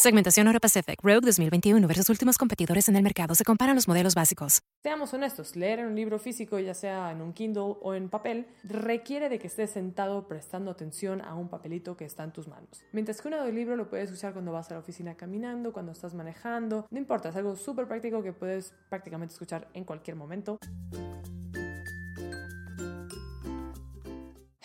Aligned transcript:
Segmentación 0.00 0.46
Euro 0.46 0.60
Pacific 0.60 0.98
Rogue 1.02 1.26
2021 1.26 1.86
versus 1.86 2.08
últimos 2.08 2.38
competidores 2.38 2.88
en 2.88 2.96
el 2.96 3.02
mercado. 3.02 3.34
Se 3.34 3.44
comparan 3.44 3.74
los 3.74 3.86
modelos 3.86 4.14
básicos. 4.14 4.62
Seamos 4.82 5.12
honestos, 5.12 5.56
leer 5.56 5.84
un 5.84 5.94
libro 5.94 6.18
físico, 6.18 6.58
ya 6.58 6.72
sea 6.72 7.12
en 7.12 7.20
un 7.20 7.34
Kindle 7.34 7.76
o 7.82 7.92
en 7.92 8.08
papel, 8.08 8.46
requiere 8.64 9.28
de 9.28 9.38
que 9.38 9.48
estés 9.48 9.72
sentado 9.72 10.26
prestando 10.26 10.70
atención 10.70 11.20
a 11.20 11.34
un 11.34 11.50
papelito 11.50 11.98
que 11.98 12.06
está 12.06 12.24
en 12.24 12.32
tus 12.32 12.48
manos. 12.48 12.82
Mientras 12.92 13.20
que 13.20 13.28
un 13.28 13.34
audiolibro 13.34 13.76
lo 13.76 13.90
puedes 13.90 14.10
usar 14.10 14.32
cuando 14.32 14.52
vas 14.52 14.70
a 14.70 14.74
la 14.74 14.80
oficina 14.80 15.18
caminando, 15.18 15.74
cuando 15.74 15.92
estás 15.92 16.14
manejando, 16.14 16.86
no 16.90 16.98
importa, 16.98 17.28
es 17.28 17.36
algo 17.36 17.54
súper 17.54 17.86
práctico 17.86 18.22
que 18.22 18.32
puedes 18.32 18.72
prácticamente 18.88 19.34
escuchar 19.34 19.68
en 19.74 19.84
cualquier 19.84 20.16
momento. 20.16 20.58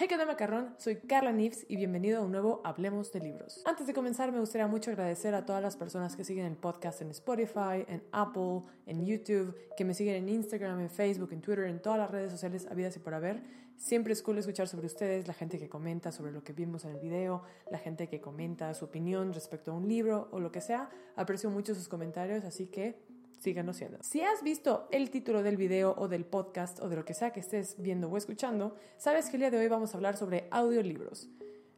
Hey, 0.06 0.10
¿qué 0.10 0.18
tal 0.18 0.28
macarrón? 0.28 0.76
Soy 0.78 0.98
Carla 0.98 1.32
Nifs 1.32 1.66
y 1.68 1.78
bienvenido 1.78 2.20
a 2.20 2.24
un 2.24 2.32
nuevo 2.32 2.62
Hablemos 2.64 3.12
de 3.12 3.22
Libros. 3.22 3.64
Antes 3.66 3.88
de 3.88 3.94
comenzar, 3.96 4.32
me 4.32 4.40
gustaría 4.40 4.68
mucho 4.68 4.92
agradecer 4.92 5.34
a 5.34 5.48
todas 5.48 5.64
las 5.64 5.78
personas 5.78 6.16
que 6.16 6.24
siguen 6.24 6.46
el 6.46 6.58
podcast 6.58 7.02
en 7.02 7.10
Spotify, 7.10 7.84
en 7.88 8.04
Apple, 8.12 8.62
en 8.86 9.04
YouTube, 9.04 9.58
que 9.76 9.84
me 9.84 9.96
siguen 9.96 10.14
en 10.14 10.30
Instagram, 10.30 10.80
en 10.80 10.92
Facebook, 10.92 11.34
en 11.34 11.42
Twitter, 11.42 11.66
en 11.66 11.82
todas 11.82 11.98
las 11.98 12.12
redes 12.12 12.32
sociales 12.32 12.68
habidas 12.70 12.96
y 12.98 13.00
por 13.00 13.16
haber. 13.16 13.42
Siempre 13.78 14.14
es 14.14 14.22
cool 14.22 14.38
escuchar 14.38 14.68
sobre 14.68 14.86
ustedes, 14.86 15.28
la 15.28 15.34
gente 15.34 15.58
que 15.58 15.70
comenta 15.70 16.12
sobre 16.12 16.32
lo 16.32 16.44
que 16.44 16.54
vimos 16.54 16.86
en 16.86 16.92
el 16.92 17.00
video, 17.00 17.42
la 17.72 17.80
gente 17.80 18.08
que 18.08 18.22
comenta 18.22 18.72
su 18.76 18.86
opinión 18.86 19.34
respecto 19.34 19.72
a 19.72 19.74
un 19.74 19.88
libro 19.88 20.28
o 20.32 20.40
lo 20.40 20.52
que 20.52 20.62
sea. 20.62 20.88
Aprecio 21.16 21.50
mucho 21.50 21.74
sus 21.74 21.88
comentarios, 21.88 22.46
así 22.46 22.68
que 22.68 23.02
síganos 23.38 23.78
siendo. 23.78 24.02
Si 24.02 24.22
has 24.22 24.44
visto 24.44 24.88
el 24.92 25.10
título 25.10 25.44
del 25.44 25.58
video 25.58 25.94
o 25.98 26.08
del 26.08 26.26
podcast 26.26 26.80
o 26.82 26.90
de 26.90 26.96
lo 26.96 27.06
que 27.06 27.14
sea 27.14 27.32
que 27.32 27.40
estés 27.40 27.76
viendo 27.80 28.10
o 28.10 28.18
escuchando, 28.18 28.76
sabes 28.98 29.30
que 29.30 29.38
el 29.38 29.42
día 29.42 29.52
de 29.52 29.58
hoy 29.60 29.68
vamos 29.68 29.94
a 29.94 29.98
hablar 29.98 30.18
sobre 30.18 30.48
audiolibros. 30.52 31.30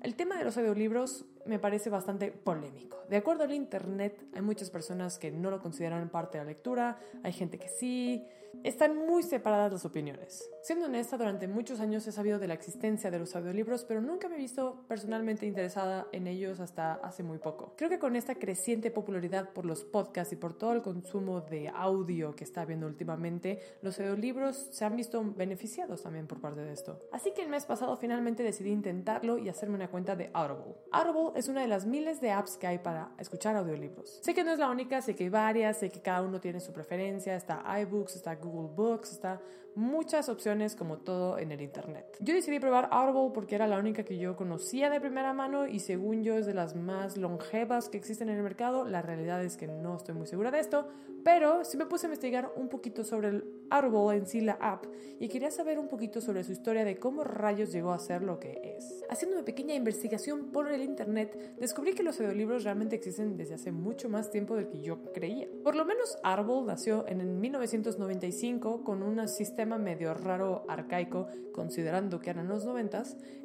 El 0.02 0.16
tema 0.16 0.38
de 0.38 0.44
los 0.44 0.58
audiolibros 0.58 1.26
me 1.46 1.58
parece 1.58 1.90
bastante 1.90 2.32
polémico. 2.32 2.98
De 3.10 3.18
acuerdo 3.18 3.44
al 3.44 3.54
Internet, 3.54 4.28
hay 4.34 4.42
muchas 4.42 4.70
personas 4.70 5.18
que 5.18 5.32
no 5.32 5.50
lo 5.50 5.60
consideran 5.60 6.10
parte 6.10 6.38
de 6.38 6.44
la 6.44 6.52
lectura, 6.52 7.00
hay 7.24 7.34
gente 7.34 7.58
que 7.58 7.68
sí, 7.68 8.28
están 8.64 8.96
muy 8.98 9.24
separadas 9.24 9.72
las 9.72 9.86
opiniones. 9.86 10.50
Siendo 10.62 10.86
honesta, 10.86 11.18
durante 11.18 11.48
muchos 11.48 11.80
años 11.80 12.06
he 12.08 12.12
sabido 12.12 12.40
de 12.40 12.48
la 12.48 12.54
existencia 12.54 13.10
de 13.10 13.20
los 13.20 13.36
audiolibros, 13.36 13.86
pero 13.86 14.02
nunca 14.02 14.28
me 14.28 14.36
he 14.36 14.40
visto 14.40 14.84
personalmente 14.88 15.46
interesada 15.46 16.08
en 16.12 16.28
ellos 16.28 16.60
hasta 16.60 16.94
hace 16.96 17.24
muy 17.24 17.38
poco. 17.38 17.74
Creo 17.78 17.90
que 17.90 18.00
con 18.00 18.16
esta 18.16 18.36
creciente 18.36 18.92
popularidad 18.92 19.54
por 19.54 19.66
los 19.66 19.84
podcasts 19.84 20.34
y 20.34 20.36
por 20.36 20.58
todo 20.58 20.74
el 20.74 20.82
consumo 20.82 21.42
de 21.42 21.70
audio 21.70 22.36
que 22.36 22.44
está 22.44 22.62
habiendo 22.62 22.88
últimamente, 22.88 23.60
los 23.82 24.00
audiolibros 24.00 24.70
se 24.72 24.86
han 24.86 24.96
visto 24.96 25.24
beneficiados 25.24 26.04
también 26.04 26.28
por 26.28 26.42
parte 26.42 26.62
de 26.62 26.74
esto. 26.74 27.00
Así 27.12 27.32
que 27.32 27.44
el 27.44 27.50
mes 27.50 27.66
pasado 27.66 27.96
finalmente 27.98 28.44
decidí 28.44 28.72
intentarlo 28.72 29.38
y 29.38 29.50
hacerme 29.50 29.76
una 29.76 29.90
cuenta 29.90 30.16
de 30.16 30.30
Audible. 30.34 30.76
Audible 30.92 31.40
es 31.40 31.48
una 31.48 31.62
de 31.62 31.68
las 31.68 31.86
miles 31.86 32.22
de 32.22 32.32
apps 32.32 32.58
que 32.58 32.68
hay 32.68 32.80
para 32.80 33.12
escuchar 33.18 33.56
audiolibros. 33.56 34.20
Sé 34.22 34.34
que 34.34 34.44
no 34.44 34.52
es 34.52 34.60
la 34.60 34.70
única, 34.70 35.02
sé 35.02 35.16
que 35.16 35.26
hay 35.26 35.30
varias, 35.30 35.78
sé 35.78 35.90
que 35.90 36.02
cada 36.02 36.22
uno 36.22 36.40
tiene 36.40 36.60
su 36.60 36.74
preferencia, 36.74 37.36
está 37.36 37.64
iBooks, 37.82 38.16
está 38.16 38.37
Google 38.38 38.70
Books, 38.74 39.12
está 39.12 39.42
muchas 39.78 40.28
opciones 40.28 40.76
como 40.76 40.98
todo 40.98 41.38
en 41.38 41.52
el 41.52 41.62
Internet. 41.62 42.18
Yo 42.20 42.34
decidí 42.34 42.60
probar 42.60 42.90
Audible 42.92 43.32
porque 43.34 43.56
era 43.56 43.68
la 43.68 43.78
única 43.78 44.04
que 44.04 44.18
yo 44.18 44.36
conocía 44.36 44.90
de 44.90 45.00
primera 45.00 45.34
mano 45.34 45.68
y 45.68 45.80
según 45.80 46.24
yo 46.24 46.36
es 46.36 46.48
de 46.48 46.56
las 46.56 46.76
más 46.76 47.16
longevas 47.16 47.88
que 47.88 47.98
existen 47.98 48.30
en 48.30 48.38
el 48.38 48.44
mercado. 48.44 48.86
La 48.86 49.04
realidad 49.04 49.44
es 49.44 49.56
que 49.56 49.68
no 49.68 49.96
estoy 49.96 50.16
muy 50.16 50.26
segura 50.26 50.50
de 50.50 50.60
esto, 50.60 50.88
pero 51.24 51.64
sí 51.64 51.78
me 51.78 51.86
puse 51.86 52.08
a 52.08 52.10
investigar 52.10 52.52
un 52.56 52.70
poquito 52.70 53.04
sobre 53.04 53.30
el 53.30 53.44
Audible 53.70 54.18
en 54.18 54.26
sí, 54.26 54.42
la 54.42 54.54
app, 54.54 54.86
y 55.20 55.28
quería 55.28 55.52
saber 55.52 55.78
un 55.78 55.90
poquito 55.90 56.22
sobre 56.22 56.44
su 56.44 56.54
historia 56.54 56.86
de 56.86 56.98
cómo 56.98 57.24
rayos 57.26 57.72
llegó 57.72 57.92
a 57.92 58.00
ser 58.00 58.24
lo 58.24 58.40
que 58.40 58.78
es. 58.78 59.04
Haciendo 59.10 59.36
una 59.36 59.46
pequeña 59.46 59.76
investigación 59.76 60.52
por 60.52 60.72
el 60.72 60.82
Internet, 60.82 61.56
descubrí 61.60 61.94
que 61.94 62.04
los 62.04 62.20
audiolibros 62.20 62.64
realmente 62.64 62.96
existen 62.96 63.36
desde 63.36 63.56
hace 63.56 63.72
mucho 63.74 64.08
más 64.08 64.32
tiempo 64.32 64.56
del 64.56 64.70
que 64.70 64.82
yo 64.82 65.04
creía. 65.14 65.48
Por 65.64 65.76
lo 65.76 65.84
menos 65.86 66.18
Audible 66.24 66.66
nació 66.66 67.06
en 67.08 67.20
el 67.20 67.28
1995 67.28 68.86
con 68.86 69.04
un 69.04 69.28
sistema 69.28 69.67
medio 69.78 70.14
raro, 70.14 70.66
arcaico, 70.70 71.28
considerando 71.52 72.20
que 72.20 72.30
eran 72.30 72.48
los 72.48 72.64
90 72.64 72.88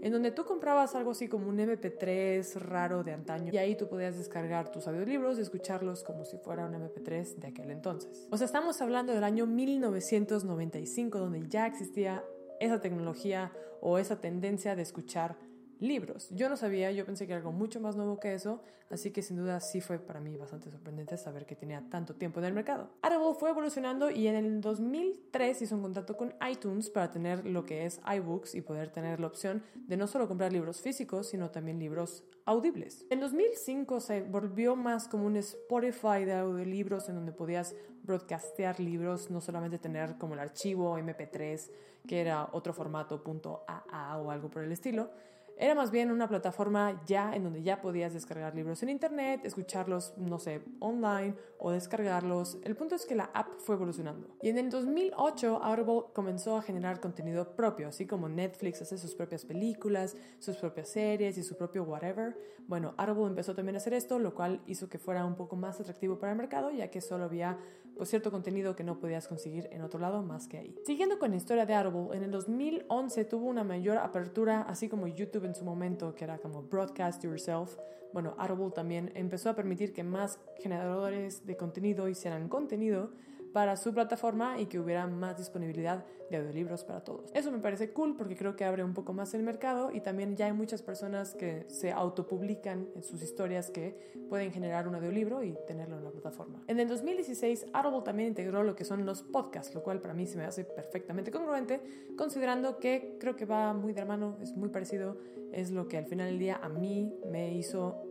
en 0.02 0.12
donde 0.12 0.30
tú 0.30 0.44
comprabas 0.44 0.94
algo 0.94 1.10
así 1.12 1.28
como 1.28 1.48
un 1.48 1.58
MP3 1.58 2.54
raro 2.60 3.02
de 3.02 3.12
antaño 3.12 3.52
y 3.52 3.58
ahí 3.58 3.76
tú 3.76 3.88
podías 3.88 4.16
descargar 4.16 4.70
tus 4.70 4.86
audiolibros 4.86 5.38
y 5.38 5.40
escucharlos 5.40 6.04
como 6.04 6.24
si 6.24 6.38
fuera 6.38 6.66
un 6.66 6.74
MP3 6.74 7.36
de 7.36 7.48
aquel 7.48 7.70
entonces. 7.70 8.28
O 8.30 8.36
sea, 8.36 8.44
estamos 8.44 8.80
hablando 8.80 9.12
del 9.12 9.24
año 9.24 9.46
1995 9.46 11.18
donde 11.18 11.48
ya 11.48 11.66
existía 11.66 12.24
esa 12.60 12.80
tecnología 12.80 13.52
o 13.80 13.98
esa 13.98 14.20
tendencia 14.20 14.76
de 14.76 14.82
escuchar 14.82 15.36
libros. 15.80 16.28
Yo 16.30 16.48
no 16.48 16.56
sabía, 16.56 16.92
yo 16.92 17.04
pensé 17.04 17.26
que 17.26 17.32
era 17.32 17.38
algo 17.38 17.52
mucho 17.52 17.80
más 17.80 17.96
nuevo 17.96 18.18
que 18.20 18.34
eso, 18.34 18.62
así 18.90 19.10
que 19.10 19.22
sin 19.22 19.36
duda 19.36 19.60
sí 19.60 19.80
fue 19.80 19.98
para 19.98 20.20
mí 20.20 20.36
bastante 20.36 20.70
sorprendente 20.70 21.16
saber 21.16 21.46
que 21.46 21.56
tenía 21.56 21.82
tanto 21.90 22.14
tiempo 22.14 22.40
en 22.40 22.46
el 22.46 22.52
mercado. 22.52 22.90
Audible 23.02 23.34
fue 23.38 23.50
evolucionando 23.50 24.10
y 24.10 24.26
en 24.26 24.36
el 24.36 24.60
2003 24.60 25.62
hizo 25.62 25.76
un 25.76 25.82
contacto 25.82 26.16
con 26.16 26.34
iTunes 26.48 26.90
para 26.90 27.10
tener 27.10 27.46
lo 27.46 27.64
que 27.64 27.84
es 27.86 28.00
iBooks 28.06 28.54
y 28.54 28.60
poder 28.60 28.90
tener 28.90 29.20
la 29.20 29.26
opción 29.26 29.62
de 29.74 29.96
no 29.96 30.06
solo 30.06 30.28
comprar 30.28 30.52
libros 30.52 30.80
físicos, 30.80 31.28
sino 31.28 31.50
también 31.50 31.78
libros 31.78 32.24
audibles. 32.44 33.06
En 33.10 33.20
2005 33.20 34.00
se 34.00 34.22
volvió 34.22 34.76
más 34.76 35.08
como 35.08 35.26
un 35.26 35.36
Spotify 35.36 36.24
de 36.24 36.34
audiolibros 36.34 37.08
en 37.08 37.16
donde 37.16 37.32
podías 37.32 37.74
broadcastear 38.02 38.80
libros, 38.80 39.30
no 39.30 39.40
solamente 39.40 39.78
tener 39.78 40.18
como 40.18 40.34
el 40.34 40.40
archivo 40.40 40.98
MP3, 40.98 41.70
que 42.06 42.20
era 42.20 42.48
otro 42.52 42.72
formato 42.72 43.22
.aa 43.66 44.18
o 44.18 44.30
algo 44.30 44.50
por 44.50 44.64
el 44.64 44.72
estilo, 44.72 45.10
era 45.56 45.74
más 45.74 45.90
bien 45.90 46.10
una 46.10 46.28
plataforma 46.28 47.02
ya 47.06 47.34
en 47.34 47.44
donde 47.44 47.62
ya 47.62 47.80
podías 47.80 48.12
descargar 48.12 48.54
libros 48.54 48.82
en 48.82 48.88
internet, 48.88 49.40
escucharlos, 49.44 50.14
no 50.16 50.38
sé, 50.38 50.62
online 50.80 51.34
o 51.58 51.70
descargarlos. 51.70 52.58
El 52.64 52.74
punto 52.74 52.94
es 52.94 53.06
que 53.06 53.14
la 53.14 53.30
app 53.34 53.48
fue 53.58 53.76
evolucionando. 53.76 54.28
Y 54.42 54.48
en 54.48 54.58
el 54.58 54.70
2008 54.70 55.62
Audible 55.62 56.12
comenzó 56.12 56.56
a 56.56 56.62
generar 56.62 57.00
contenido 57.00 57.54
propio, 57.54 57.88
así 57.88 58.06
como 58.06 58.28
Netflix 58.28 58.82
hace 58.82 58.98
sus 58.98 59.14
propias 59.14 59.44
películas, 59.44 60.16
sus 60.38 60.56
propias 60.56 60.88
series 60.88 61.38
y 61.38 61.42
su 61.42 61.56
propio 61.56 61.84
whatever. 61.84 62.36
Bueno, 62.66 62.94
Audible 62.96 63.26
empezó 63.26 63.54
también 63.54 63.76
a 63.76 63.78
hacer 63.78 63.94
esto, 63.94 64.18
lo 64.18 64.34
cual 64.34 64.62
hizo 64.66 64.88
que 64.88 64.98
fuera 64.98 65.24
un 65.24 65.36
poco 65.36 65.56
más 65.56 65.80
atractivo 65.80 66.18
para 66.18 66.32
el 66.32 66.38
mercado, 66.38 66.70
ya 66.70 66.90
que 66.90 67.00
solo 67.00 67.24
había 67.24 67.58
pues, 67.96 68.08
cierto 68.08 68.30
contenido 68.30 68.74
que 68.76 68.84
no 68.84 68.98
podías 68.98 69.28
conseguir 69.28 69.68
en 69.72 69.82
otro 69.82 70.00
lado 70.00 70.22
más 70.22 70.48
que 70.48 70.58
ahí. 70.58 70.76
Siguiendo 70.84 71.18
con 71.18 71.30
la 71.30 71.36
historia 71.36 71.66
de 71.66 71.74
Audible, 71.74 72.16
en 72.16 72.22
el 72.22 72.30
2011 72.30 73.24
tuvo 73.24 73.46
una 73.46 73.64
mayor 73.64 73.98
apertura, 73.98 74.62
así 74.62 74.88
como 74.88 75.06
YouTube 75.06 75.44
en 75.44 75.54
su 75.54 75.64
momento, 75.64 76.14
que 76.14 76.24
era 76.24 76.38
como 76.38 76.62
Broadcast 76.62 77.22
Yourself. 77.22 77.76
Bueno, 78.12 78.34
Audible 78.38 78.70
también 78.70 79.10
empezó 79.14 79.50
a 79.50 79.54
permitir 79.54 79.92
que 79.92 80.04
más 80.04 80.38
generadores 80.58 81.46
de 81.46 81.56
contenido 81.56 82.08
hicieran 82.08 82.48
contenido 82.48 83.12
para 83.52 83.76
su 83.76 83.92
plataforma 83.92 84.58
y 84.58 84.66
que 84.66 84.78
hubiera 84.78 85.06
más 85.06 85.36
disponibilidad 85.36 86.04
de 86.30 86.38
audiolibros 86.38 86.84
para 86.84 87.04
todos. 87.04 87.30
Eso 87.34 87.52
me 87.52 87.58
parece 87.58 87.90
cool 87.90 88.16
porque 88.16 88.36
creo 88.36 88.56
que 88.56 88.64
abre 88.64 88.82
un 88.82 88.94
poco 88.94 89.12
más 89.12 89.34
el 89.34 89.42
mercado 89.42 89.90
y 89.92 90.00
también 90.00 90.34
ya 90.36 90.46
hay 90.46 90.52
muchas 90.52 90.82
personas 90.82 91.34
que 91.34 91.66
se 91.68 91.92
autopublican 91.92 92.88
en 92.94 93.02
sus 93.02 93.22
historias 93.22 93.70
que 93.70 94.12
pueden 94.28 94.50
generar 94.50 94.88
un 94.88 94.94
audiolibro 94.94 95.42
y 95.42 95.54
tenerlo 95.66 95.98
en 95.98 96.04
la 96.04 96.10
plataforma. 96.10 96.62
En 96.66 96.80
el 96.80 96.88
2016, 96.88 97.66
Audible 97.72 98.02
también 98.02 98.30
integró 98.30 98.62
lo 98.62 98.74
que 98.74 98.84
son 98.84 99.04
los 99.04 99.22
podcasts, 99.22 99.74
lo 99.74 99.82
cual 99.82 100.00
para 100.00 100.14
mí 100.14 100.26
se 100.26 100.38
me 100.38 100.44
hace 100.44 100.64
perfectamente 100.64 101.30
congruente, 101.30 101.80
considerando 102.16 102.78
que 102.78 103.16
creo 103.20 103.36
que 103.36 103.44
va 103.44 103.74
muy 103.74 103.92
de 103.92 104.00
la 104.00 104.06
mano, 104.06 104.38
es 104.40 104.56
muy 104.56 104.70
parecido, 104.70 105.18
es 105.52 105.70
lo 105.70 105.86
que 105.86 105.98
al 105.98 106.06
final 106.06 106.28
del 106.28 106.38
día 106.38 106.58
a 106.62 106.70
mí 106.70 107.14
me 107.30 107.54
hizo 107.54 108.04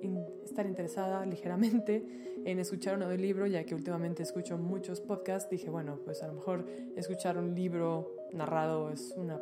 estar 0.43 0.67
interesada 0.67 1.25
ligeramente 1.25 2.05
en 2.45 2.59
escuchar 2.59 2.95
un 2.95 3.03
audiolibro, 3.03 3.47
ya 3.47 3.63
que 3.63 3.75
últimamente 3.75 4.23
escucho 4.23 4.57
muchos 4.57 5.01
podcasts, 5.01 5.21
dije, 5.49 5.69
bueno, 5.69 5.99
pues 6.03 6.23
a 6.23 6.27
lo 6.27 6.33
mejor 6.33 6.65
escuchar 6.95 7.37
un 7.37 7.55
libro 7.55 8.15
narrado 8.33 8.91
es 8.91 9.13
una 9.17 9.39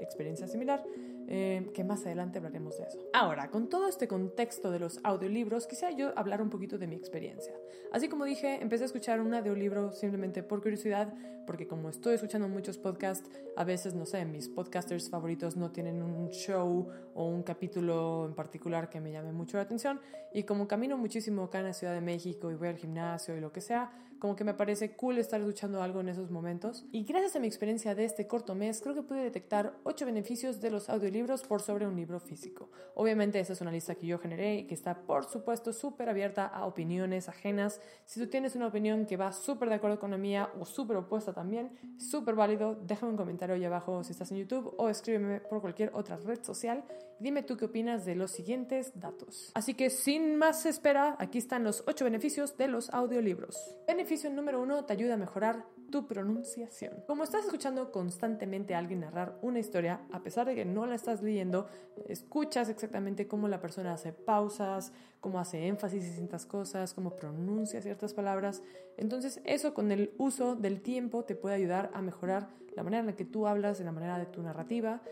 experiencia 0.00 0.46
similar. 0.46 0.84
Eh, 1.28 1.70
que 1.72 1.84
más 1.84 2.04
adelante 2.04 2.38
hablaremos 2.38 2.76
de 2.78 2.84
eso. 2.84 2.98
Ahora, 3.12 3.48
con 3.48 3.68
todo 3.68 3.86
este 3.86 4.08
contexto 4.08 4.72
de 4.72 4.80
los 4.80 4.98
audiolibros, 5.04 5.68
quisiera 5.68 5.96
yo 5.96 6.12
hablar 6.18 6.42
un 6.42 6.50
poquito 6.50 6.78
de 6.78 6.88
mi 6.88 6.96
experiencia. 6.96 7.54
Así 7.92 8.08
como 8.08 8.24
dije, 8.24 8.60
empecé 8.60 8.84
a 8.84 8.86
escuchar 8.86 9.20
un 9.20 9.32
audiolibro 9.32 9.92
simplemente 9.92 10.42
por 10.42 10.60
curiosidad, 10.60 11.14
porque 11.46 11.66
como 11.66 11.88
estoy 11.88 12.14
escuchando 12.14 12.48
muchos 12.48 12.78
podcasts, 12.78 13.28
a 13.56 13.64
veces, 13.64 13.94
no 13.94 14.06
sé, 14.06 14.24
mis 14.24 14.48
podcasters 14.48 15.10
favoritos 15.10 15.56
no 15.56 15.70
tienen 15.70 16.02
un 16.02 16.30
show 16.30 16.88
o 17.14 17.26
un 17.26 17.42
capítulo 17.42 18.26
en 18.26 18.34
particular 18.34 18.88
que 18.88 19.00
me 19.00 19.12
llame 19.12 19.32
mucho 19.32 19.56
la 19.56 19.64
atención, 19.64 20.00
y 20.32 20.44
como 20.44 20.66
camino 20.66 20.96
muchísimo 20.96 21.44
acá 21.44 21.58
en 21.58 21.66
la 21.66 21.72
Ciudad 21.74 21.94
de 21.94 22.00
México 22.00 22.50
y 22.50 22.54
voy 22.54 22.68
al 22.68 22.76
gimnasio 22.76 23.36
y 23.36 23.40
lo 23.40 23.52
que 23.52 23.60
sea, 23.60 23.90
como 24.22 24.36
que 24.36 24.44
me 24.44 24.54
parece 24.54 24.94
cool 24.94 25.18
estar 25.18 25.40
escuchando 25.40 25.82
algo 25.82 26.00
en 26.00 26.08
esos 26.08 26.30
momentos. 26.30 26.84
Y 26.92 27.02
gracias 27.02 27.34
a 27.34 27.40
mi 27.40 27.48
experiencia 27.48 27.96
de 27.96 28.04
este 28.04 28.28
corto 28.28 28.54
mes, 28.54 28.80
creo 28.80 28.94
que 28.94 29.02
pude 29.02 29.20
detectar 29.20 29.74
8 29.82 30.06
beneficios 30.06 30.60
de 30.60 30.70
los 30.70 30.88
audiolibros 30.88 31.42
por 31.42 31.60
sobre 31.60 31.88
un 31.88 31.96
libro 31.96 32.20
físico. 32.20 32.70
Obviamente 32.94 33.40
esa 33.40 33.52
es 33.52 33.60
una 33.60 33.72
lista 33.72 33.96
que 33.96 34.06
yo 34.06 34.20
generé 34.20 34.58
y 34.58 34.66
que 34.68 34.74
está 34.74 34.94
por 35.02 35.24
supuesto 35.24 35.72
súper 35.72 36.08
abierta 36.08 36.46
a 36.46 36.66
opiniones 36.66 37.28
ajenas. 37.28 37.80
Si 38.06 38.20
tú 38.20 38.28
tienes 38.28 38.54
una 38.54 38.68
opinión 38.68 39.06
que 39.06 39.16
va 39.16 39.32
súper 39.32 39.68
de 39.68 39.74
acuerdo 39.74 39.98
con 39.98 40.12
la 40.12 40.18
mía 40.18 40.50
o 40.60 40.66
súper 40.66 40.98
opuesta 40.98 41.31
también, 41.32 41.72
súper 41.98 42.34
válido, 42.34 42.74
déjame 42.74 43.12
un 43.12 43.16
comentario 43.16 43.54
ahí 43.54 43.64
abajo 43.64 44.04
si 44.04 44.12
estás 44.12 44.30
en 44.32 44.38
YouTube 44.38 44.74
o 44.78 44.88
escríbeme 44.88 45.40
por 45.40 45.60
cualquier 45.60 45.90
otra 45.94 46.16
red 46.16 46.42
social 46.42 46.84
y 47.20 47.24
dime 47.24 47.42
tú 47.42 47.56
qué 47.56 47.66
opinas 47.66 48.04
de 48.04 48.14
los 48.14 48.30
siguientes 48.30 48.92
datos. 48.98 49.52
Así 49.54 49.74
que 49.74 49.90
sin 49.90 50.36
más 50.36 50.66
espera, 50.66 51.16
aquí 51.18 51.38
están 51.38 51.64
los 51.64 51.84
8 51.86 52.04
beneficios 52.04 52.56
de 52.56 52.68
los 52.68 52.90
audiolibros. 52.90 53.76
Beneficio 53.86 54.30
número 54.30 54.60
1 54.62 54.84
te 54.84 54.92
ayuda 54.92 55.14
a 55.14 55.18
mejorar 55.18 55.64
tu 55.92 56.08
pronunciación. 56.08 57.04
Como 57.06 57.22
estás 57.22 57.44
escuchando 57.44 57.92
constantemente 57.92 58.74
a 58.74 58.78
alguien 58.78 59.00
narrar 59.00 59.38
una 59.42 59.60
historia, 59.60 60.00
a 60.10 60.24
pesar 60.24 60.46
de 60.46 60.56
que 60.56 60.64
no 60.64 60.86
la 60.86 60.96
estás 60.96 61.22
leyendo, 61.22 61.68
escuchas 62.08 62.68
exactamente 62.68 63.28
cómo 63.28 63.46
la 63.46 63.60
persona 63.60 63.92
hace 63.92 64.12
pausas, 64.12 64.92
cómo 65.20 65.38
hace 65.38 65.68
énfasis 65.68 66.04
en 66.04 66.14
ciertas 66.14 66.46
cosas, 66.46 66.94
cómo 66.94 67.14
pronuncia 67.14 67.80
ciertas 67.80 68.14
palabras. 68.14 68.64
Entonces 68.96 69.40
eso 69.44 69.74
con 69.74 69.92
el 69.92 70.12
uso 70.18 70.56
del 70.56 70.80
tiempo 70.80 71.24
te 71.24 71.36
puede 71.36 71.54
ayudar 71.54 71.92
a 71.94 72.02
mejorar 72.02 72.48
la 72.74 72.82
manera 72.82 73.00
en 73.00 73.06
la 73.06 73.16
que 73.16 73.24
tú 73.24 73.46
hablas, 73.46 73.78
en 73.78 73.86
la 73.86 73.92
manera 73.92 74.18
de 74.18 74.26
tu 74.26 74.42
narrativa, 74.42 75.02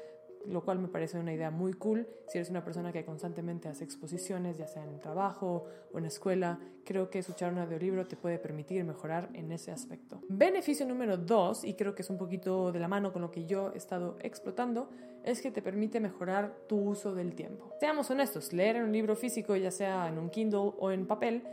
lo 0.47 0.65
cual 0.65 0.79
me 0.79 0.89
parece 0.89 1.19
una 1.19 1.33
idea 1.33 1.51
muy 1.51 1.73
cool. 1.75 2.09
Si 2.29 2.39
eres 2.39 2.51
una 2.51 2.65
persona 2.65 2.93
que 2.93 3.05
constantemente 3.05 3.69
hace 3.69 3.85
exposiciones, 3.85 4.59
ya 4.59 4.67
sea 4.67 4.85
en 4.85 4.99
trabajo 4.99 5.65
o 5.93 5.99
en 5.99 6.05
la 6.05 6.09
escuela, 6.09 6.59
creo 6.85 7.11
que 7.11 7.19
escuchar 7.19 7.53
un 7.53 7.59
audiolibro 7.59 8.07
te 8.07 8.17
puede 8.17 8.39
permitir 8.39 8.85
mejorar 8.85 9.31
en 9.35 9.53
ese 9.53 9.71
aspecto. 9.71 10.23
Beneficio 10.29 10.87
número 10.87 11.17
dos, 11.17 11.65
y 11.65 11.75
creo 11.75 11.95
que 11.95 12.03
es 12.03 12.11
un 12.11 12.19
poquito 12.19 12.73
de 12.73 12.81
la 12.81 12.89
mano 12.89 13.13
con 13.13 13.23
lo 13.23 13.31
que 13.31 13.47
yo 13.47 13.73
he 13.75 13.79
estado 13.79 14.17
explotando, 14.21 14.91
es 15.25 15.43
que 15.43 15.51
te 15.51 15.63
permite 15.63 16.01
mejorar 16.01 16.57
tu 16.67 16.79
uso 16.79 17.15
del 17.15 17.35
tiempo. 17.35 17.73
Seamos 17.79 18.11
honestos, 18.11 18.53
leer 18.53 18.77
en 18.77 18.85
un 18.85 18.93
libro 18.93 19.17
físico, 19.17 19.55
ya 19.57 19.71
sea 19.71 20.09
en 20.09 20.19
un 20.19 20.31
Kindle 20.31 20.73
o 20.79 20.91
en 20.91 21.07
papel, 21.07 21.45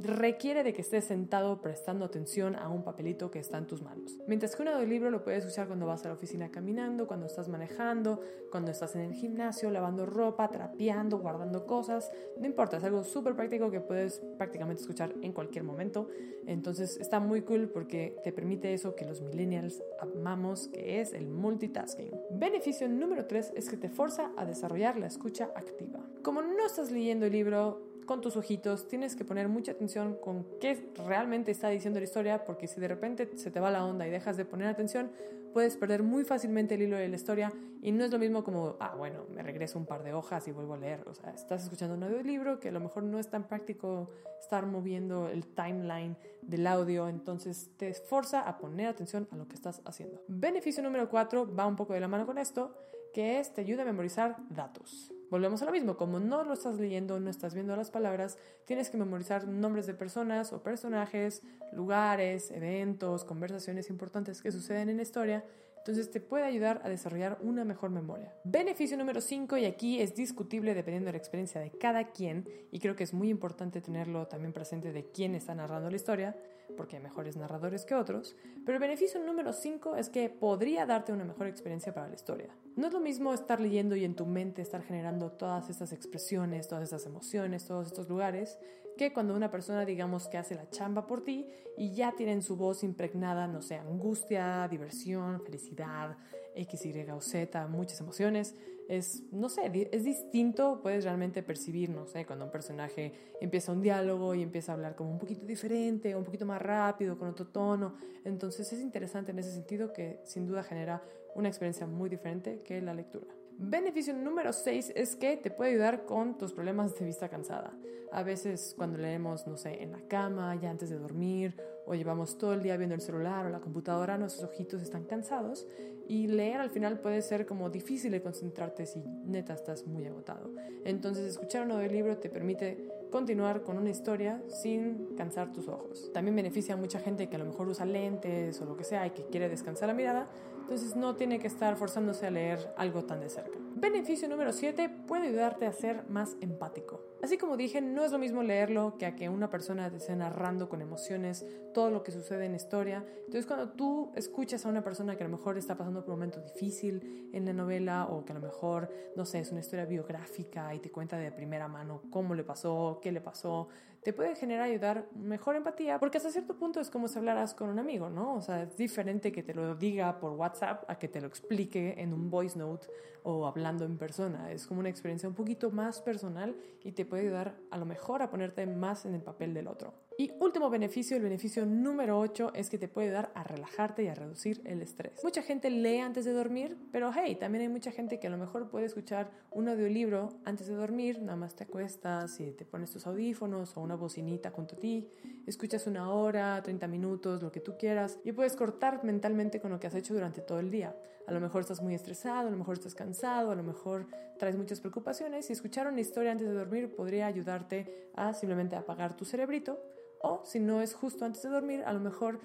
requiere 0.00 0.62
de 0.62 0.72
que 0.72 0.82
estés 0.82 1.04
sentado 1.04 1.60
prestando 1.60 2.04
atención 2.04 2.56
a 2.56 2.68
un 2.68 2.82
papelito 2.82 3.30
que 3.30 3.38
está 3.38 3.58
en 3.58 3.66
tus 3.66 3.82
manos. 3.82 4.18
Mientras 4.26 4.56
que 4.56 4.62
un 4.62 4.68
audiolibro 4.68 5.10
lo 5.10 5.22
puedes 5.22 5.44
usar 5.44 5.66
cuando 5.66 5.86
vas 5.86 6.04
a 6.04 6.08
la 6.08 6.14
oficina 6.14 6.50
caminando, 6.50 7.06
cuando 7.06 7.26
estás 7.26 7.48
manejando, 7.48 8.20
cuando 8.50 8.70
estás 8.70 8.94
en 8.94 9.02
el 9.02 9.12
gimnasio, 9.12 9.70
lavando 9.70 10.06
ropa, 10.06 10.50
trapeando, 10.50 11.18
guardando 11.18 11.66
cosas, 11.66 12.10
no 12.38 12.46
importa, 12.46 12.76
es 12.76 12.84
algo 12.84 13.04
súper 13.04 13.34
práctico 13.34 13.70
que 13.70 13.80
puedes 13.80 14.20
prácticamente 14.38 14.82
escuchar 14.82 15.14
en 15.22 15.32
cualquier 15.32 15.64
momento. 15.64 16.08
Entonces 16.46 16.96
está 16.98 17.20
muy 17.20 17.42
cool 17.42 17.68
porque 17.68 18.16
te 18.22 18.32
permite 18.32 18.74
eso 18.74 18.94
que 18.94 19.04
los 19.04 19.22
millennials 19.22 19.82
amamos, 20.00 20.68
que 20.68 21.00
es 21.00 21.12
el 21.12 21.26
multitasking. 21.26 22.10
Beneficio 22.30 22.88
número 22.88 23.26
3 23.26 23.52
es 23.56 23.68
que 23.68 23.76
te 23.76 23.88
forza 23.88 24.32
a 24.36 24.44
desarrollar 24.44 24.98
la 24.98 25.06
escucha 25.06 25.50
activa. 25.54 26.00
Como 26.22 26.42
no 26.42 26.66
estás 26.66 26.90
leyendo 26.90 27.26
el 27.26 27.32
libro, 27.32 27.93
con 28.04 28.20
tus 28.20 28.36
ojitos, 28.36 28.88
tienes 28.88 29.16
que 29.16 29.24
poner 29.24 29.48
mucha 29.48 29.72
atención 29.72 30.16
con 30.20 30.46
qué 30.60 30.92
realmente 31.06 31.50
está 31.50 31.68
diciendo 31.68 32.00
la 32.00 32.04
historia, 32.04 32.44
porque 32.44 32.66
si 32.66 32.80
de 32.80 32.88
repente 32.88 33.36
se 33.36 33.50
te 33.50 33.60
va 33.60 33.70
la 33.70 33.84
onda 33.84 34.06
y 34.06 34.10
dejas 34.10 34.36
de 34.36 34.44
poner 34.44 34.68
atención, 34.68 35.10
puedes 35.54 35.76
perder 35.76 36.02
muy 36.02 36.24
fácilmente 36.24 36.74
el 36.74 36.82
hilo 36.82 36.96
de 36.96 37.08
la 37.08 37.16
historia 37.16 37.52
y 37.80 37.92
no 37.92 38.04
es 38.04 38.10
lo 38.10 38.18
mismo 38.18 38.42
como, 38.42 38.76
ah, 38.80 38.94
bueno, 38.96 39.24
me 39.30 39.42
regreso 39.42 39.78
un 39.78 39.86
par 39.86 40.02
de 40.02 40.12
hojas 40.12 40.48
y 40.48 40.52
vuelvo 40.52 40.74
a 40.74 40.78
leer. 40.78 41.06
O 41.06 41.14
sea, 41.14 41.30
estás 41.30 41.62
escuchando 41.62 41.94
un 41.94 42.02
audiolibro 42.02 42.58
que 42.58 42.70
a 42.70 42.72
lo 42.72 42.80
mejor 42.80 43.04
no 43.04 43.18
es 43.18 43.28
tan 43.28 43.44
práctico 43.46 44.10
estar 44.40 44.66
moviendo 44.66 45.28
el 45.28 45.46
timeline 45.46 46.16
del 46.42 46.66
audio, 46.66 47.08
entonces 47.08 47.70
te 47.76 47.88
esforza 47.88 48.40
a 48.40 48.58
poner 48.58 48.88
atención 48.88 49.28
a 49.30 49.36
lo 49.36 49.46
que 49.46 49.54
estás 49.54 49.80
haciendo. 49.84 50.22
Beneficio 50.26 50.82
número 50.82 51.08
4 51.08 51.54
va 51.54 51.66
un 51.66 51.76
poco 51.76 51.92
de 51.92 52.00
la 52.00 52.08
mano 52.08 52.26
con 52.26 52.38
esto, 52.38 52.74
que 53.14 53.38
es 53.38 53.54
te 53.54 53.60
ayuda 53.60 53.82
a 53.82 53.86
memorizar 53.86 54.36
datos. 54.50 55.13
Volvemos 55.34 55.60
a 55.62 55.64
lo 55.64 55.72
mismo, 55.72 55.96
como 55.96 56.20
no 56.20 56.44
lo 56.44 56.52
estás 56.52 56.78
leyendo, 56.78 57.18
no 57.18 57.28
estás 57.28 57.54
viendo 57.54 57.74
las 57.74 57.90
palabras, 57.90 58.38
tienes 58.66 58.88
que 58.88 58.96
memorizar 58.96 59.48
nombres 59.48 59.84
de 59.84 59.92
personas 59.92 60.52
o 60.52 60.62
personajes, 60.62 61.42
lugares, 61.72 62.52
eventos, 62.52 63.24
conversaciones 63.24 63.90
importantes 63.90 64.40
que 64.40 64.52
suceden 64.52 64.90
en 64.90 64.98
la 64.98 65.02
historia, 65.02 65.44
entonces 65.78 66.12
te 66.12 66.20
puede 66.20 66.44
ayudar 66.44 66.82
a 66.84 66.88
desarrollar 66.88 67.38
una 67.40 67.64
mejor 67.64 67.90
memoria. 67.90 68.32
Beneficio 68.44 68.96
número 68.96 69.20
5, 69.20 69.56
y 69.56 69.64
aquí 69.64 70.00
es 70.00 70.14
discutible 70.14 70.72
dependiendo 70.72 71.06
de 71.08 71.14
la 71.14 71.18
experiencia 71.18 71.60
de 71.60 71.72
cada 71.72 72.12
quien, 72.12 72.48
y 72.70 72.78
creo 72.78 72.94
que 72.94 73.02
es 73.02 73.12
muy 73.12 73.28
importante 73.28 73.80
tenerlo 73.80 74.28
también 74.28 74.52
presente 74.52 74.92
de 74.92 75.10
quién 75.10 75.34
está 75.34 75.52
narrando 75.56 75.90
la 75.90 75.96
historia, 75.96 76.36
porque 76.76 76.96
hay 76.96 77.02
mejores 77.02 77.36
narradores 77.36 77.84
que 77.84 77.94
otros, 77.94 78.36
pero 78.64 78.76
el 78.76 78.80
beneficio 78.80 79.20
número 79.24 79.52
5 79.52 79.96
es 79.96 80.08
que 80.08 80.28
podría 80.30 80.86
darte 80.86 81.12
una 81.12 81.24
mejor 81.24 81.46
experiencia 81.46 81.92
para 81.94 82.08
la 82.08 82.14
historia. 82.14 82.54
No 82.76 82.86
es 82.86 82.92
lo 82.92 83.00
mismo 83.00 83.32
estar 83.32 83.60
leyendo 83.60 83.96
y 83.96 84.04
en 84.04 84.14
tu 84.14 84.26
mente 84.26 84.62
estar 84.62 84.82
generando 84.82 85.30
todas 85.32 85.70
estas 85.70 85.92
expresiones, 85.92 86.68
todas 86.68 86.84
estas 86.84 87.06
emociones, 87.06 87.66
todos 87.66 87.86
estos 87.86 88.08
lugares, 88.08 88.58
que 88.96 89.12
cuando 89.12 89.34
una 89.34 89.50
persona 89.50 89.84
digamos 89.84 90.28
que 90.28 90.38
hace 90.38 90.54
la 90.54 90.68
chamba 90.70 91.06
por 91.06 91.24
ti 91.24 91.48
y 91.76 91.92
ya 91.92 92.12
tiene 92.12 92.32
en 92.32 92.42
su 92.42 92.56
voz 92.56 92.84
impregnada, 92.84 93.46
no 93.46 93.60
sé, 93.60 93.76
angustia, 93.76 94.68
diversión, 94.68 95.40
felicidad, 95.42 96.16
X, 96.54 96.86
Y 96.86 97.10
o 97.10 97.20
Z, 97.20 97.66
muchas 97.66 98.00
emociones, 98.00 98.54
es, 98.88 99.22
no 99.32 99.48
sé, 99.48 99.88
es 99.92 100.04
distinto, 100.04 100.80
puedes 100.82 101.04
realmente 101.04 101.42
percibir, 101.42 101.90
no 101.90 102.06
sé, 102.06 102.26
cuando 102.26 102.44
un 102.44 102.50
personaje 102.50 103.12
empieza 103.40 103.72
un 103.72 103.82
diálogo 103.82 104.34
y 104.34 104.42
empieza 104.42 104.72
a 104.72 104.74
hablar 104.74 104.94
como 104.94 105.10
un 105.10 105.18
poquito 105.18 105.46
diferente, 105.46 106.14
un 106.14 106.24
poquito 106.24 106.46
más 106.46 106.60
rápido, 106.60 107.18
con 107.18 107.28
otro 107.28 107.46
tono. 107.46 107.94
Entonces 108.24 108.72
es 108.72 108.80
interesante 108.80 109.32
en 109.32 109.38
ese 109.38 109.52
sentido 109.52 109.92
que 109.92 110.20
sin 110.24 110.46
duda 110.46 110.62
genera 110.62 111.02
una 111.34 111.48
experiencia 111.48 111.86
muy 111.86 112.08
diferente 112.08 112.62
que 112.62 112.80
la 112.80 112.94
lectura. 112.94 113.26
Beneficio 113.56 114.14
número 114.14 114.52
6 114.52 114.92
es 114.96 115.16
que 115.16 115.36
te 115.36 115.50
puede 115.50 115.72
ayudar 115.72 116.04
con 116.04 116.36
tus 116.36 116.52
problemas 116.52 116.98
de 116.98 117.06
vista 117.06 117.28
cansada. 117.28 117.72
A 118.12 118.22
veces 118.22 118.74
cuando 118.76 118.98
leemos, 118.98 119.46
no 119.46 119.56
sé, 119.56 119.82
en 119.82 119.92
la 119.92 120.00
cama, 120.08 120.54
ya 120.56 120.70
antes 120.70 120.90
de 120.90 120.98
dormir, 120.98 121.54
o 121.86 121.94
llevamos 121.94 122.38
todo 122.38 122.54
el 122.54 122.62
día 122.62 122.76
viendo 122.76 122.94
el 122.94 123.00
celular 123.00 123.46
o 123.46 123.50
la 123.50 123.60
computadora, 123.60 124.18
nuestros 124.18 124.50
ojitos 124.50 124.82
están 124.82 125.04
cansados 125.04 125.66
y 126.08 126.26
leer 126.26 126.60
al 126.60 126.70
final 126.70 127.00
puede 127.00 127.22
ser 127.22 127.46
como 127.46 127.70
difícil 127.70 128.12
de 128.12 128.22
concentrarte 128.22 128.86
si 128.86 129.00
neta 129.24 129.54
estás 129.54 129.86
muy 129.86 130.04
agotado. 130.06 130.50
Entonces 130.84 131.24
escuchar 131.24 131.64
un 131.64 131.72
audiolibro 131.72 132.18
te 132.18 132.28
permite 132.28 132.88
continuar 133.10 133.62
con 133.62 133.78
una 133.78 133.90
historia 133.90 134.42
sin 134.48 135.14
cansar 135.16 135.52
tus 135.52 135.68
ojos. 135.68 136.10
También 136.12 136.36
beneficia 136.36 136.74
a 136.74 136.76
mucha 136.76 136.98
gente 136.98 137.28
que 137.28 137.36
a 137.36 137.38
lo 137.38 137.46
mejor 137.46 137.68
usa 137.68 137.86
lentes 137.86 138.60
o 138.60 138.64
lo 138.64 138.76
que 138.76 138.84
sea 138.84 139.06
y 139.06 139.10
que 139.10 139.24
quiere 139.26 139.48
descansar 139.48 139.88
la 139.88 139.94
mirada, 139.94 140.28
entonces 140.64 140.96
no 140.96 141.14
tiene 141.14 141.38
que 141.38 141.46
estar 141.46 141.76
forzándose 141.76 142.26
a 142.26 142.30
leer 142.30 142.72
algo 142.76 143.04
tan 143.04 143.20
de 143.20 143.28
cerca. 143.28 143.58
Beneficio 143.76 144.28
número 144.28 144.52
7 144.52 144.88
puede 145.06 145.28
ayudarte 145.28 145.66
a 145.66 145.72
ser 145.72 146.08
más 146.08 146.36
empático. 146.40 147.02
Así 147.22 147.36
como 147.38 147.56
dije, 147.56 147.80
no 147.80 148.04
es 148.04 148.12
lo 148.12 148.18
mismo 148.18 148.42
leerlo 148.42 148.96
que 148.98 149.06
a 149.06 149.14
que 149.14 149.28
una 149.28 149.50
persona 149.50 149.90
te 149.90 149.98
esté 149.98 150.16
narrando 150.16 150.68
con 150.68 150.80
emociones 150.80 151.46
todo 151.74 151.90
lo 151.90 152.02
que 152.02 152.12
sucede 152.12 152.46
en 152.46 152.52
la 152.52 152.56
historia. 152.56 153.04
Entonces, 153.18 153.46
cuando 153.46 153.70
tú 153.70 154.10
escuchas 154.14 154.64
a 154.64 154.68
una 154.68 154.82
persona 154.82 155.16
que 155.16 155.24
a 155.24 155.28
lo 155.28 155.36
mejor 155.36 155.58
está 155.58 155.76
pasando 155.76 156.02
por 156.02 156.14
un 156.14 156.20
momento 156.20 156.40
difícil 156.40 157.30
en 157.32 157.44
la 157.44 157.52
novela 157.52 158.06
o 158.06 158.24
que 158.24 158.32
a 158.32 158.34
lo 158.34 158.40
mejor, 158.40 158.90
no 159.16 159.24
sé, 159.24 159.40
es 159.40 159.50
una 159.50 159.60
historia 159.60 159.84
biográfica 159.84 160.74
y 160.74 160.78
te 160.78 160.90
cuenta 160.90 161.18
de 161.18 161.30
primera 161.30 161.68
mano 161.68 162.02
cómo 162.10 162.34
le 162.34 162.44
pasó, 162.44 163.00
qué 163.02 163.12
le 163.12 163.20
pasó, 163.20 163.68
te 164.04 164.12
puede 164.12 164.36
generar 164.36 164.68
ayudar 164.68 165.08
mejor 165.14 165.56
empatía, 165.56 165.98
porque 165.98 166.18
hasta 166.18 166.30
cierto 166.30 166.56
punto 166.56 166.78
es 166.78 166.90
como 166.90 167.08
si 167.08 167.18
hablaras 167.18 167.54
con 167.54 167.70
un 167.70 167.78
amigo, 167.78 168.10
¿no? 168.10 168.34
O 168.34 168.42
sea, 168.42 168.62
es 168.62 168.76
diferente 168.76 169.32
que 169.32 169.42
te 169.42 169.54
lo 169.54 169.74
diga 169.74 170.20
por 170.20 170.32
WhatsApp 170.32 170.53
a 170.62 170.98
que 170.98 171.08
te 171.08 171.20
lo 171.20 171.26
explique 171.26 171.94
en 171.98 172.12
un 172.12 172.30
voice 172.30 172.58
note 172.58 172.88
o 173.24 173.46
hablando 173.46 173.84
en 173.84 173.96
persona. 173.96 174.52
Es 174.52 174.66
como 174.66 174.80
una 174.80 174.90
experiencia 174.90 175.28
un 175.28 175.34
poquito 175.34 175.70
más 175.70 176.00
personal 176.00 176.56
y 176.82 176.92
te 176.92 177.04
puede 177.04 177.22
ayudar 177.22 177.56
a 177.70 177.78
lo 177.78 177.86
mejor 177.86 178.22
a 178.22 178.30
ponerte 178.30 178.66
más 178.66 179.06
en 179.06 179.14
el 179.14 179.22
papel 179.22 179.54
del 179.54 179.66
otro. 179.66 179.94
Y 180.16 180.30
último 180.38 180.70
beneficio, 180.70 181.16
el 181.16 181.24
beneficio 181.24 181.66
número 181.66 182.20
8 182.20 182.52
es 182.54 182.70
que 182.70 182.78
te 182.78 182.86
puede 182.86 183.10
dar 183.10 183.32
a 183.34 183.42
relajarte 183.42 184.04
y 184.04 184.06
a 184.06 184.14
reducir 184.14 184.60
el 184.64 184.80
estrés. 184.80 185.24
Mucha 185.24 185.42
gente 185.42 185.70
lee 185.70 185.98
antes 185.98 186.24
de 186.24 186.32
dormir, 186.32 186.76
pero 186.92 187.10
hey, 187.12 187.36
también 187.38 187.62
hay 187.62 187.68
mucha 187.68 187.90
gente 187.90 188.20
que 188.20 188.28
a 188.28 188.30
lo 188.30 188.38
mejor 188.38 188.70
puede 188.70 188.86
escuchar 188.86 189.32
un 189.50 189.68
audiolibro 189.68 190.28
antes 190.44 190.68
de 190.68 190.74
dormir, 190.74 191.20
nada 191.20 191.34
más 191.34 191.56
te 191.56 191.64
acuestas 191.64 192.38
y 192.38 192.52
te 192.52 192.64
pones 192.64 192.92
tus 192.92 193.08
audífonos 193.08 193.76
o 193.76 193.80
una 193.80 193.96
bocinita 193.96 194.52
junto 194.52 194.76
a 194.76 194.78
ti, 194.78 195.08
escuchas 195.46 195.88
una 195.88 196.08
hora, 196.12 196.62
30 196.62 196.86
minutos, 196.86 197.42
lo 197.42 197.50
que 197.50 197.58
tú 197.58 197.76
quieras 197.76 198.20
y 198.22 198.30
puedes 198.30 198.54
cortar 198.54 199.02
mentalmente 199.02 199.60
con 199.60 199.72
lo 199.72 199.80
que 199.80 199.88
has 199.88 199.96
hecho 199.96 200.14
durante 200.14 200.42
todo 200.42 200.60
el 200.60 200.70
día. 200.70 200.94
A 201.26 201.32
lo 201.32 201.40
mejor 201.40 201.62
estás 201.62 201.82
muy 201.82 201.94
estresado, 201.94 202.46
a 202.46 202.50
lo 202.52 202.56
mejor 202.56 202.74
estás 202.74 202.94
cansado, 202.94 203.50
a 203.50 203.56
lo 203.56 203.64
mejor 203.64 204.06
traes 204.38 204.56
muchas 204.56 204.78
preocupaciones 204.78 205.50
y 205.50 205.54
escuchar 205.54 205.88
una 205.88 206.00
historia 206.00 206.30
antes 206.30 206.46
de 206.46 206.54
dormir 206.54 206.94
podría 206.94 207.26
ayudarte 207.26 208.10
a 208.14 208.32
simplemente 208.32 208.76
apagar 208.76 209.16
tu 209.16 209.24
cerebrito 209.24 209.80
o 210.24 210.44
si 210.44 210.58
no 210.58 210.80
es 210.80 210.94
justo 210.94 211.24
antes 211.24 211.42
de 211.42 211.50
dormir, 211.50 211.82
a 211.84 211.92
lo 211.92 212.00
mejor 212.00 212.40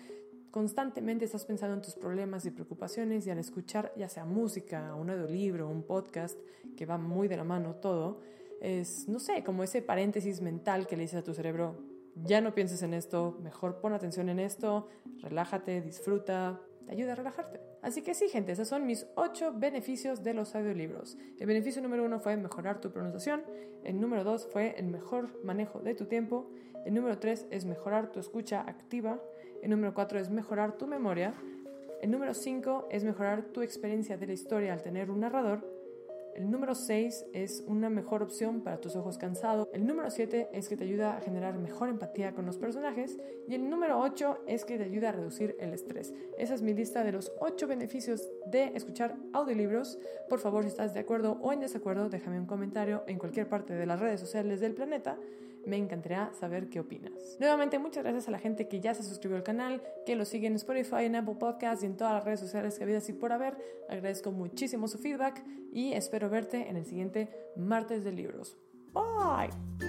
constantemente 0.52 1.26
estás 1.26 1.46
pensando 1.46 1.76
en 1.76 1.82
tus 1.82 1.96
problemas 1.96 2.46
y 2.46 2.52
preocupaciones 2.52 3.26
y 3.26 3.30
al 3.30 3.40
escuchar 3.40 3.94
ya 3.96 4.10
sea 4.10 4.26
música, 4.26 4.96
un 4.96 5.10
audiolibro, 5.10 5.70
un 5.70 5.84
podcast, 5.84 6.38
que 6.76 6.86
va 6.86 6.98
muy 6.98 7.28
de 7.28 7.38
la 7.38 7.44
mano 7.44 7.76
todo, 7.76 8.22
es, 8.60 9.08
no 9.08 9.20
sé, 9.20 9.44
como 9.44 9.64
ese 9.64 9.82
paréntesis 9.82 10.42
mental 10.42 10.88
que 10.88 10.98
le 10.98 11.04
dices 11.04 11.20
a 11.20 11.24
tu 11.24 11.34
cerebro, 11.34 11.78
ya 12.16 12.42
no 12.42 12.54
pienses 12.54 12.82
en 12.82 12.94
esto, 12.94 13.38
mejor 13.42 13.80
pon 13.80 13.94
atención 13.94 14.28
en 14.30 14.40
esto, 14.40 14.88
relájate, 15.22 15.82
disfruta, 15.82 16.60
ayuda 16.90 17.14
a 17.14 17.16
relajarte. 17.16 17.60
Así 17.82 18.02
que 18.02 18.14
sí, 18.14 18.30
gente, 18.30 18.52
esos 18.52 18.68
son 18.68 18.86
mis 18.86 19.08
ocho 19.16 19.54
beneficios 19.54 20.24
de 20.24 20.34
los 20.34 20.56
audiolibros. 20.56 21.18
El 21.40 21.48
beneficio 21.48 21.82
número 21.82 22.04
uno 22.04 22.20
fue 22.20 22.36
mejorar 22.38 22.82
tu 22.82 22.92
pronunciación, 22.92 23.44
el 23.84 24.00
número 24.00 24.24
dos 24.24 24.48
fue 24.48 24.76
el 24.78 24.88
mejor 24.88 25.44
manejo 25.44 25.80
de 25.80 25.96
tu 25.96 26.06
tiempo, 26.06 26.50
el 26.86 26.94
número 26.94 27.20
tres 27.20 27.46
es 27.52 27.66
mejorar 27.66 28.12
tu 28.12 28.20
escucha 28.20 28.62
activa, 28.62 29.22
el 29.62 29.70
número 29.70 29.94
cuatro 29.94 30.20
es 30.20 30.30
mejorar 30.30 30.78
tu 30.78 30.88
memoria, 30.88 31.34
el 32.02 32.12
número 32.12 32.34
cinco 32.34 32.88
es 32.90 33.04
mejorar 33.04 33.44
tu 33.44 33.62
experiencia 33.62 34.18
de 34.18 34.28
la 34.28 34.34
historia 34.34 34.74
al 34.74 34.82
tener 34.82 35.12
un 35.12 35.20
narrador, 35.20 35.79
el 36.36 36.50
número 36.50 36.76
6 36.76 37.26
es 37.34 37.64
una 37.68 37.90
mejor 37.90 38.24
opción 38.24 38.62
para 38.62 38.80
tus 38.80 38.96
ojos 38.96 39.18
cansados. 39.18 39.68
El 39.74 39.86
número 39.86 40.10
7 40.10 40.50
es 40.54 40.70
que 40.70 40.78
te 40.78 40.84
ayuda 40.84 41.18
a 41.18 41.22
generar 41.22 41.58
mejor 41.58 41.90
empatía 41.90 42.34
con 42.34 42.46
los 42.46 42.58
personajes. 42.58 43.18
Y 43.48 43.56
el 43.56 43.70
número 43.70 44.00
8 44.00 44.44
es 44.48 44.66
que 44.66 44.78
te 44.78 44.84
ayuda 44.84 45.10
a 45.10 45.12
reducir 45.12 45.56
el 45.60 45.74
estrés. 45.74 46.14
Esa 46.38 46.54
es 46.54 46.62
mi 46.62 46.74
lista 46.74 47.04
de 47.04 47.12
los 47.12 47.32
8 47.40 47.68
beneficios 47.68 48.30
de 48.46 48.72
escuchar 48.76 49.16
audiolibros. 49.34 50.00
Por 50.30 50.40
favor, 50.40 50.64
si 50.64 50.70
estás 50.70 50.94
de 50.94 51.02
acuerdo 51.02 51.38
o 51.42 51.52
en 51.52 51.60
desacuerdo, 51.60 52.10
déjame 52.10 52.40
un 52.40 52.46
comentario 52.46 53.04
en 53.08 53.18
cualquier 53.18 53.48
parte 53.48 53.74
de 53.74 53.86
las 53.86 54.00
redes 54.00 54.20
sociales 54.20 54.60
del 54.60 54.74
planeta 54.74 55.18
me 55.66 55.78
encantaría 55.78 56.32
saber 56.40 56.70
qué 56.70 56.80
opinas. 56.80 57.38
Nuevamente, 57.40 57.80
muchas 57.80 58.04
gracias 58.04 58.28
a 58.28 58.32
la 58.32 58.40
gente 58.40 58.68
que 58.68 58.80
ya 58.80 58.94
se 58.94 59.04
suscribió 59.04 59.38
al 59.38 59.44
canal, 59.44 59.82
que 60.06 60.16
lo 60.16 60.26
sigue 60.26 60.48
en 60.48 60.56
Spotify, 60.56 61.06
en 61.06 61.16
Apple 61.16 61.36
Podcasts 61.40 61.84
y 61.84 61.88
en 61.88 61.98
todas 61.98 62.14
las 62.14 62.24
redes 62.24 62.40
sociales 62.40 62.78
que 62.78 62.84
había 62.84 62.98
así 62.98 63.14
por 63.14 63.32
haber. 63.32 63.58
Agradezco 63.90 64.32
muchísimo 64.32 64.88
su 64.88 64.98
feedback 64.98 65.44
y 65.72 65.94
espero 65.94 66.30
verte 66.30 66.70
en 66.70 66.78
el 66.78 66.86
siguiente 66.86 67.30
martes 67.56 68.04
de 68.04 68.12
libros. 68.12 68.58
Bye. 68.94 69.89